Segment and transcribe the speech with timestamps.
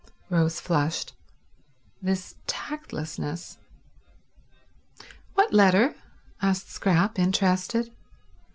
[0.31, 1.13] Rose flushed.
[2.01, 3.59] This tactlessness...
[5.35, 5.93] "What letter?"
[6.41, 7.91] asked Scrap, interested.